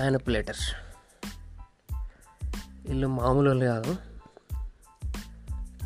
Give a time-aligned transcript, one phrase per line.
[0.00, 0.74] Manipulators.
[2.88, 3.96] వీళ్ళు మామూలు కాదు.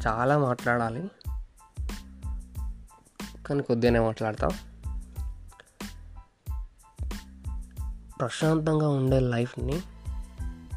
[0.07, 1.11] చాలా మాట్లాడాలి.
[3.47, 4.51] కానీ కొద్దిగానే మాట్లాడతాం.
[8.21, 9.81] ప్రశాంతంగా ఉండే లైఫ్ని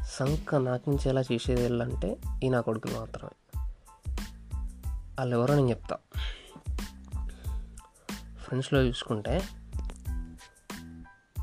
[0.04, 3.60] సంక నాకించేలా చేసేది వెళ్ళంటే ఈ నా కొడుకులు మాత్రమే.
[5.18, 5.96] వాళ్ళు ఎవరో నేను చెప్తా.
[8.38, 9.48] ఫ్రెండ్స్లో చూసుకుంటే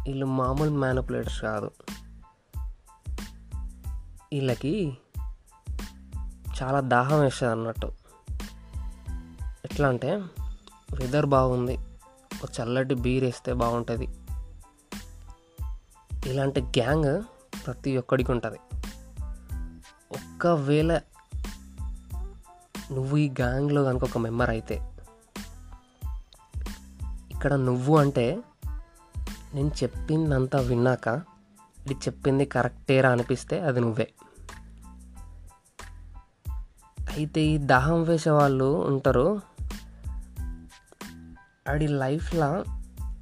[0.07, 1.71] వీళ్ళు మామూలు మ్యానిపులేటర్స్ కాదు.
[4.35, 4.98] వీళ్ళకి
[6.62, 7.91] చాలా దాహం వేస్తుంది అన్నట్టు.
[9.66, 10.16] ఎట్లా అంటే
[10.99, 11.77] వెదర్ బాగుంది
[12.44, 14.08] ఒక చల్లటి బీర్ వేస్తే బాగుంటుంది.
[16.30, 17.23] ఇలాంటి గ్యాంగ్
[17.66, 18.59] ప్రతి ఒక్కడికి ఉంటుంది.
[20.11, 20.99] ఒక్కవేళ
[22.91, 24.75] నువ్వు ఈ గ్యాంగ్లో కనుక ఒక మెంబర్ అయితే
[27.31, 28.44] ఇక్కడ నువ్వు అంటే
[29.53, 31.08] నేను చెప్పిందంతా విన్నాక
[31.86, 34.13] ఇది చెప్పింది కరెక్టేరా అనిపిస్తే అది నువ్వే.
[37.16, 39.41] అయితే ఈ దాహం వేసే వాళ్ళు ఉంటారు.
[41.69, 42.66] ఆడి లైఫ్లో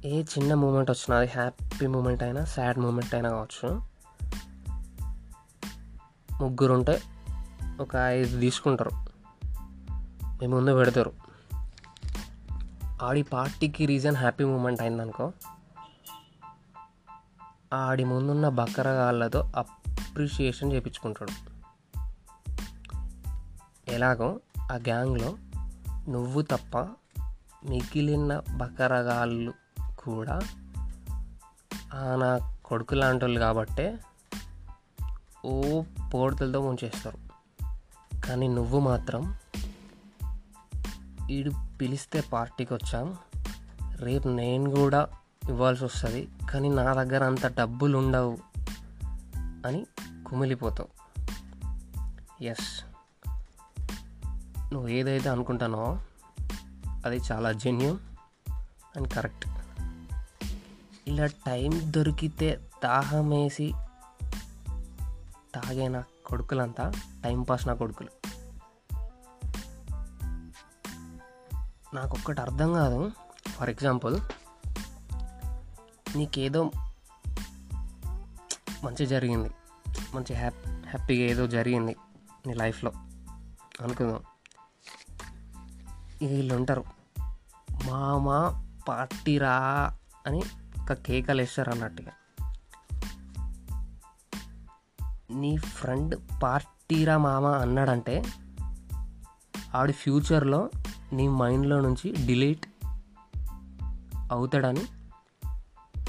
[0.04, 3.82] ఏ చిన్న మూమెంట్ వచ్చినా అది హ్యాపీ మూమెంట్ అయినా సాడ్ మూమెంట్ అయినా కావచ్చు.
[6.40, 7.02] ముగ్గురు ఉంటే
[7.80, 8.90] ఒక ఐదు తీసుకుంటారు.
[10.40, 11.12] మీ ముందు పెడతారు.
[13.02, 15.32] ఆడి పార్టీకి రీజన్ హ్యాపీ మూమెంట్ అయిందనుకో
[17.72, 21.53] ఆడి ముందున్న బకరగాళ్ళతో అప్రిషియేషన్ చేయించుకుంటాడు
[23.94, 24.40] ఎలాగో
[24.72, 25.36] ఆ గ్యాంగ్లో
[26.08, 26.78] నువ్వు తప్ప
[27.68, 29.52] మిగిలిన బకరగాళ్ళు
[29.98, 30.40] కూడా
[31.94, 32.30] ఆ నా
[32.64, 34.00] కొడుకు లాంటి వాళ్ళు కాబట్టే
[35.44, 35.82] ఓ
[36.14, 37.18] పోడతలతో ముంచేస్తారు.
[38.20, 39.22] కానీ నువ్వు మాత్రం
[41.30, 43.16] ఈడు పిలిస్తే పార్టీకి వచ్చాం
[43.96, 45.08] రేపు నేను కూడా
[45.48, 48.38] ఇవ్వాల్సి వస్తుంది కానీ నా దగ్గర అంత డబ్బులు ఉండవు
[49.66, 49.86] అని
[50.26, 50.90] కుమిలిపోతావు.
[52.44, 52.70] ఎస్
[54.74, 56.02] నువ్వు ఏదైతే అనుకుంటానో
[57.06, 57.98] అది చాలా జెన్యున్
[58.96, 59.48] అండ్ కరెక్ట్
[61.06, 63.74] ఇలా టైం దొరికితే దాహం వేసి
[65.54, 66.92] తాగే నా కొడుకులంతా
[67.24, 68.08] టైంపాస్ నా కొడుకులు.
[71.94, 73.10] నాకు ఒక్కటి అర్థం కాదు.
[73.48, 74.20] ఫర్ ఎగ్జాంపుల్
[76.16, 76.70] నీకేదో
[78.84, 79.50] మంచి జరిగింది.
[80.14, 81.96] మంచి హ్యాప్ హ్యాపీగా ఏదో జరిగింది
[82.46, 82.92] నీ లైఫ్లో
[83.80, 84.22] అనుకుందాం.
[86.26, 86.84] వీళ్ళు ఉంటారు
[87.84, 88.28] మామ
[88.88, 89.52] పార్టీరా
[90.26, 90.42] అని
[90.82, 92.10] ఒక కేకలు వేస్తారు అన్నట్టుగా
[95.30, 98.22] నీ ఫ్రెండ్ పార్టీరా మామ అన్నాడంటే
[99.74, 100.70] ఆడి ఫ్యూచర్లో
[101.12, 102.66] నీ మైండ్లో నుంచి డిలీట్
[104.32, 104.84] అవుతాడని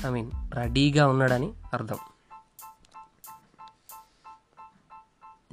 [0.05, 1.97] ఐ మీన్ రెడీగా ఉన్నాడని అర్థం.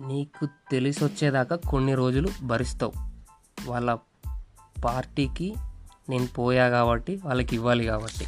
[0.07, 2.93] నీకు తెలిసి వచ్చేదాకా కొన్ని రోజులు భరిస్తావు.
[3.71, 3.99] వాళ్ళ
[4.85, 5.55] పార్టీకి
[6.09, 8.27] నేను పోయా కాబట్టి వాళ్ళకి ఇవ్వాలి కాబట్టి.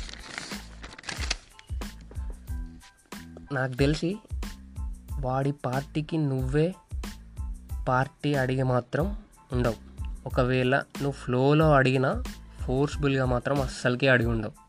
[3.53, 4.19] నాకు తెలిసి
[5.21, 6.75] వాడి పార్టీకి నువ్వే
[7.89, 9.17] పార్టీ అడిగి మాత్రం
[9.53, 9.75] ఉండవు.
[10.27, 12.23] ఒకవేళ నువ్వు ఫ్లోలో అడిగినా
[12.61, 14.65] ఫోర్స్ఫుల్గా మాత్రం అస్సలకే అడిగి ఉండవు.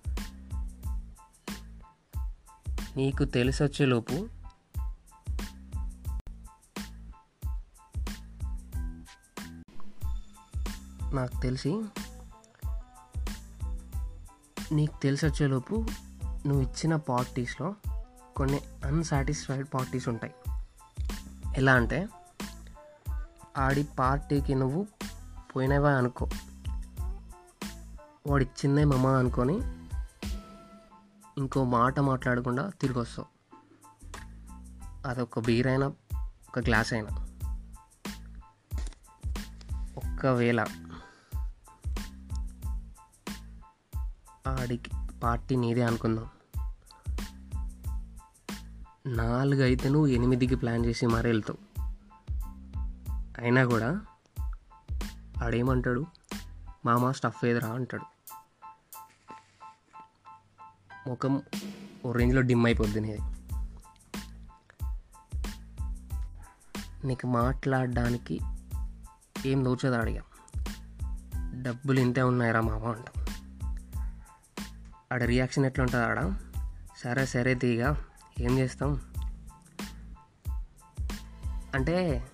[2.97, 4.34] నీకు తెలిసొచ్చేలోపు
[11.15, 11.83] నాకు తెలిసి
[14.71, 15.85] నీకు తెలిసి వచ్చేలోపు
[16.45, 17.75] నువ్వు ఇచ్చిన పార్టీస్లో
[18.35, 20.33] కొన్ని అన్సాటిస్ఫైడ్ పార్టీస్ ఉంటాయి.
[21.57, 22.07] ఎలా అంటే
[23.57, 24.87] ఆడి పార్టీకి నువ్వు
[25.55, 26.29] పోయినవా అనుకో.
[28.27, 29.53] వాడు ఇచ్చిందే మమ్మ అనుకొని
[31.37, 33.35] ఇంకో మాట మాట్లాడకుండా తిరిగి వస్తావు
[35.07, 35.87] అదొక బీర్ అయినా
[36.49, 37.27] ఒక గ్లాస్ అయినా.
[40.07, 40.65] ఒకవేళ
[44.47, 44.91] ఆడికి
[45.23, 46.29] పార్టీ నీదే అనుకుందాం.
[49.07, 51.81] నాలుగు అయితే నువ్వు ఎనిమిదికి ప్లాన్ చేసి మరీ వెళ్తావు.
[53.39, 54.01] అయినా కూడా
[55.43, 56.05] ఆడేమంటాడు?
[56.85, 58.05] మామ స్టఫ్ ఏదిరా అంటాడు.
[61.09, 61.41] ముఖం
[62.05, 63.19] ఓ రేంజ్లో డిమ్ అయిపోద్ది నీది.
[67.07, 68.39] నీకు మాట్లాడడానికి
[69.45, 70.21] ఏం దోచదు అడిగా.
[71.61, 73.24] డబ్బులు ఇంతే ఉన్నాయిరా మామ అంటాం.
[75.13, 76.33] ఆడ రియాక్షన్ ఎట్లా ఉంటుంది ఆడ?
[76.97, 77.95] సరే సరే తీగ
[78.39, 79.01] ఏం చేస్తాం?
[81.75, 82.27] అంటే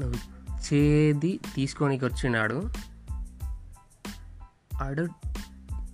[0.00, 0.14] నువ్వు
[0.54, 2.72] ఇచ్చేది తీసుకోనికి వచ్చినాడు.
[4.82, 5.08] ఆడు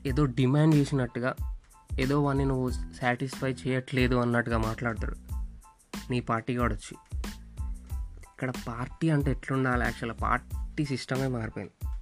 [0.07, 1.35] ఏదో డిమాండ్ చేసినట్టుగా
[2.01, 5.17] ఏదో వాడిని నువ్వు సాటిస్ఫై చేయట్లేదు అన్నట్టుగా మాట్లాడతాడు.
[6.11, 7.23] నీ పార్టీ కూడా వచ్చి.
[8.23, 9.83] ఇక్కడ పార్టీ అంటే ఎట్లుండాలి?
[9.83, 11.95] యాక్చువల్గా పార్టీ సిస్టమే మారిపోయింది.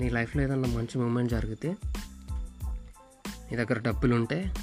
[0.00, 1.76] నీ లైఫ్లో ఏదన్నా మంచి మూమెంట్ జరిగితే
[3.52, 4.54] నీ దగ్గర డబ్బులు ఉంటే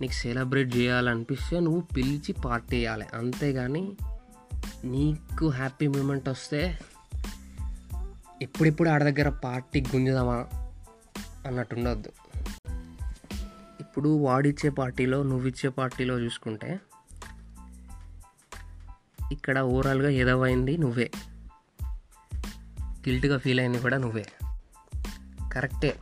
[0.00, 3.06] నీకు సెలబ్రేట్ చేయాలనిపిస్తే నువ్వు పిలిచి పార్టీ చేయాలి.
[3.14, 3.96] అంతేగాని
[4.84, 6.78] నీకు హ్యాపీ మూమెంట్ వస్తే
[8.42, 10.46] ఎప్పుడెప్పుడు ఆడ దగ్గర పార్టీ గుంజుదామా
[11.46, 12.12] అన్నట్టు ఉండొద్దు.
[13.80, 16.80] ఇప్పుడు వాడిచ్చే పార్టీలో నువ్వు ఇచ్చే పార్టీలో చూసుకుంటే
[19.32, 21.10] ఇక్కడ ఓవరాల్గా ఎదవైంది నువ్వే.
[22.82, 24.26] గిల్ట్గా ఫీల్ అయింది కూడా నువ్వే.
[25.52, 25.98] కరెక్టే.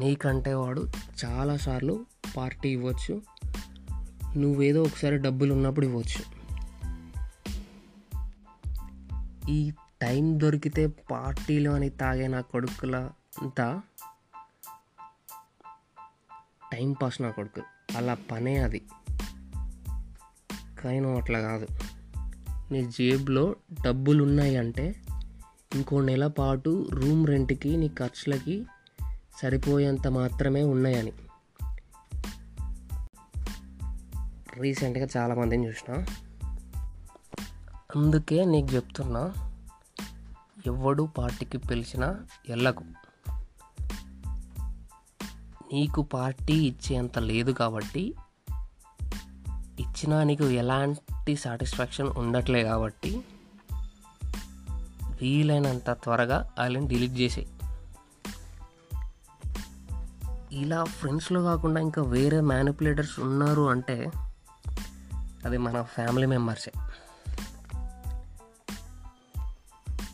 [0.00, 0.88] నీకంటే వాడు
[1.24, 2.06] చాలాసార్లు
[2.36, 3.22] పార్టీ ఇవ్వచ్చు.
[4.36, 6.36] నువ్వేదో ఒకసారి డబ్బులు ఉన్నప్పుడు ఇవ్వచ్చు.
[9.50, 9.72] ఈ
[10.02, 13.10] టైం దొరికితే పార్టీలు అని తాగే నా కొడుకుల
[13.42, 13.82] అంతా
[16.72, 17.62] టైం పాస్ నా కొడుకు.
[17.96, 18.82] అలా పనే అది.
[20.84, 21.66] కానీ నువ్వు అట్లా కాదు.
[22.72, 24.94] నీ జేబులో డబ్బులు ఉన్నాయి అంటే
[25.74, 28.66] ఇంకో నెల పాటు రూమ్ రెంట్కి నీ ఖర్చులకి
[29.42, 31.12] సరిపోయేంత మాత్రమే ఉన్నాయని.
[34.60, 36.04] రీసెంట్గా చాలామందిని చూసిన.
[37.96, 39.34] అందుకే నీకు చెప్తున్నా
[40.66, 42.06] ఎవడు పార్టీకి పిలిచినా
[42.48, 42.84] వెళ్ళకు
[45.72, 48.14] నీకు పార్టీ ఇచ్చేంత లేదు కాబట్టి
[49.80, 53.24] ఇచ్చినా నీకు ఎలాంటి సాటిస్ఫాక్షన్ ఉండట్లే కాబట్టి
[55.22, 57.48] వీలైనంత త్వరగా వాళ్ళని డిలీట్ చేసేయి.
[60.56, 64.12] ఇలా ఫ్రెండ్స్లో కాకుండా ఇంకా వేరే మ్యానిపులేటర్స్ ఉన్నారు అంటే
[65.44, 66.72] అది మన ఫ్యామిలీ మెంబర్సే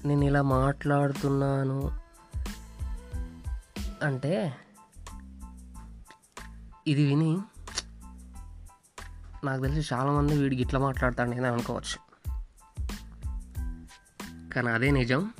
[0.05, 1.91] నేను ఇలా మాట్లాడుతున్నాను
[4.03, 4.57] అంటే
[6.87, 7.39] ఇది విని
[9.45, 12.13] నాకు తెలిసి చాలామంది వీడికి ఇట్లా మాట్లాడతాడు నేను అనుకోవచ్చు.
[14.55, 15.31] కానీ అదే నిజం.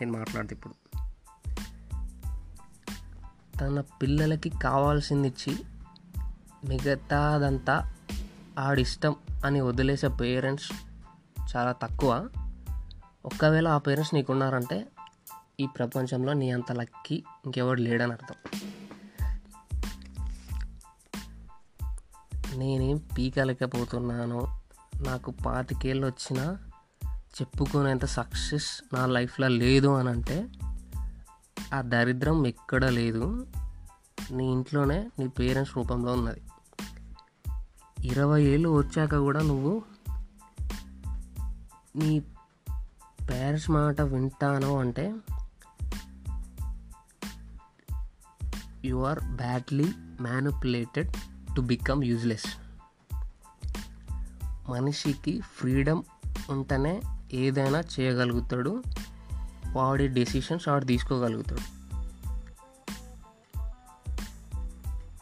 [0.00, 0.87] నేను మాట్లాడితే ఇప్పుడు.
[3.60, 5.58] తన పిల్లలకి కావాల్సింది ఇచ్చి
[6.64, 7.94] మిగతాదంతా
[8.58, 10.72] ఆడిష్టం అని వదిలేసే పేరెంట్స్
[11.56, 12.28] చాలా తక్కువ.
[13.24, 14.88] ఒక్కవేళ ఆ పేరెంట్స్ నీకున్నారంటే
[15.60, 18.34] ఈ ప్రపంచంలో నీ అంత లక్కీ ఇంకెవడు లేడని అర్థం.
[22.56, 24.60] నేనేం పీకలేకపోతున్నాను
[25.00, 26.58] నాకు పాతికేళ్ళు వచ్చినా
[27.40, 30.48] చెప్పుకునేంత సక్సెస్ నా లైఫ్లో లేదు అని అంటే
[31.74, 33.46] ఆ దరిద్రం ఎక్కడ లేదు.
[34.30, 36.40] నీ ఇంట్లోనే నీ పేరెంట్స్ రూపంలో ఉన్నది.
[38.04, 39.82] ఇరవై ఏళ్ళు వచ్చాక కూడా నువ్వు
[41.96, 42.20] నీ
[43.30, 45.14] పేరెంట్స్ మాట వింటాను అంటే
[48.84, 51.12] you are badly manipulated
[51.56, 52.46] to become useless.
[54.70, 56.02] మనిషికి ఫ్రీడమ్
[56.50, 58.82] ఉంటేనే ఏదైనా చేయగలుగుతాడు.
[59.78, 61.78] వాడి డెసిషన్స్ వాడు తీసుకోగలుగుతాడు.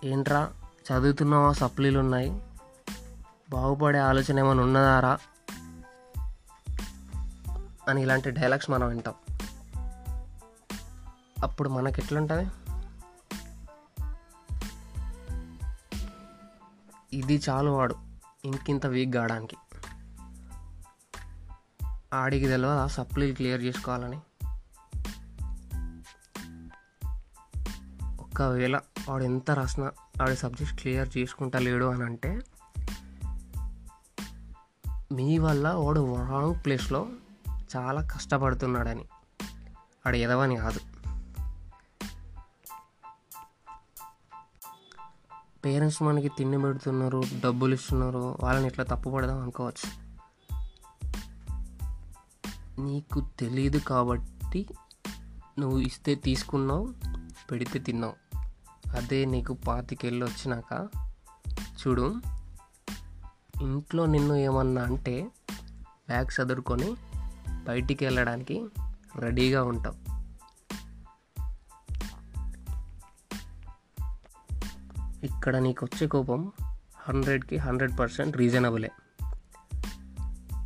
[0.07, 0.53] ఏంట్రా
[0.93, 2.43] చదువుతున్నావా సప్లీలు ఉన్నాయి?
[3.51, 5.19] బాగుపడే ఆలోచన ఏమైనా ఉన్నదారా?
[7.89, 9.15] అని ఇలాంటి డైలాగ్స్ మనం వింటాం.
[11.43, 12.51] అప్పుడు మనకి ఎట్లుంటుంది?
[17.13, 17.95] ఇది చాలు వాడు
[18.45, 19.57] ఇంకింత వీక్ కావడానికి
[22.15, 24.21] ఆడికి తెలియదు ఆ సప్లీలు క్లియర్ చేసుకోవాలని?
[28.37, 29.87] ఒకవేళ వాడు ఎంత రాసినా
[30.21, 32.41] వాడి సబ్జెక్ట్ క్లియర్ చేసుకుంటా లేడు అని అంటే
[35.13, 37.09] మీ వల్ల వాడు రాంగ్ ప్లేస్లో
[37.77, 39.05] చాలా కష్టపడుతున్నాడని.
[40.07, 40.81] వాడు ఎదవని కాదు.
[45.65, 50.07] పేరెంట్స్ మనకి తిండి పెడుతున్నారు డబ్బులు ఇస్తున్నారు వాళ్ళని ఇట్లా తప్పు పడదాం అనుకోవచ్చు.
[52.81, 54.67] నీకు తెలియదు కాబట్టి
[55.59, 57.16] నువ్వు ఇస్తే తీసుకున్నావు
[57.51, 58.15] పెడితే తిన్నావు
[58.97, 60.89] అదే నీకు పాతికెళ్ళి వచ్చినాక
[61.55, 62.15] చూడు
[63.63, 65.29] ఇంట్లో నిన్ను ఏమన్నా అంటే
[66.07, 66.95] బ్యాగ్ చదువుకొని
[67.65, 68.67] బయటికి వెళ్ళడానికి
[69.17, 70.07] రెడీగా ఉంటావు
[75.25, 76.53] ఇక్కడ నీకు వచ్చే కోపం
[77.09, 78.91] హండ్రెడ్కి హండ్రెడ్ పర్సెంట్ రీజనబులే.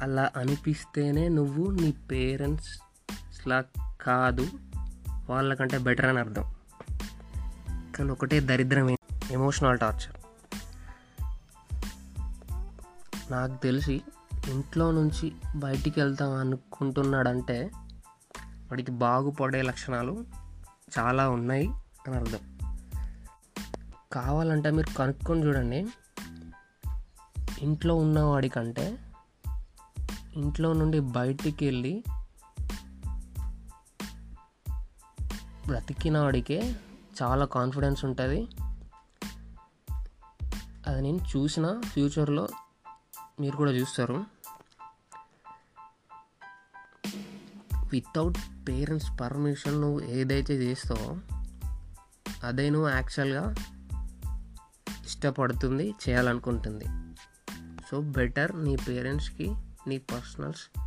[0.02, 3.64] అలా అనిపిస్తేనే నువ్వు నీ పేరెంట్స్లా
[4.00, 4.48] కాదు
[5.30, 6.54] వాళ్ళకంటే బెటర్ అని అర్థం.
[7.96, 8.96] కానీ ఒకటే దరిద్రం
[9.30, 10.16] ఎమోషనల్ టార్చర్
[13.32, 14.02] నాకు తెలిసి
[14.48, 17.70] ఇంట్లో నుంచి బయటికి వెళ్తాం అనుకుంటున్నాడంటే
[18.42, 20.24] వాడికి బాగుపడే లక్షణాలు
[20.98, 21.68] చాలా ఉన్నాయి
[22.06, 22.58] అని అర్థం.
[24.12, 25.86] కావాలంటే మీరు కనుక్కొని చూడండి.
[27.62, 28.98] ఇంట్లో ఉన్నవాడికంటే
[30.36, 32.04] ఇంట్లో నుండి బయటికి వెళ్ళి
[35.66, 36.76] బ్రతికిన వాడికే
[37.22, 38.48] చాలా కాన్ఫిడెన్స్ ఉంటుంది.
[40.86, 42.48] అది నేను చూసిన ఫ్యూచర్లో
[43.40, 44.24] మీరు కూడా చూస్తారు.
[47.92, 51.16] వితౌట్ పేరెంట్స్ పర్మిషన్ నువ్వు ఏదైతే చేస్తావో
[52.46, 53.54] అదే నువ్వు యాక్చువల్గా
[55.06, 56.84] ఇష్టపడుతుంది చేయాలనుకుంటుంది.
[57.90, 59.54] సో బెటర్ నీ పేరెంట్స్కి
[59.86, 60.80] నీ పర్సనల్స్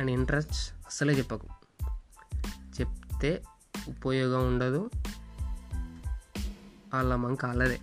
[0.00, 1.48] అండ్ ఇంట్రెస్ట్స్ అసలే చెప్పకు.
[2.80, 3.42] చెప్తే
[3.88, 4.90] ఉపయోగం ఉండదు.
[6.94, 7.80] පාල්ලමං කාලරේ.